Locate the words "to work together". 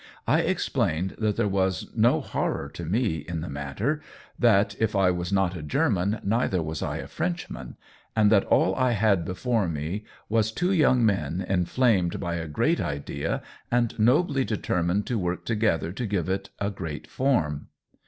15.05-15.91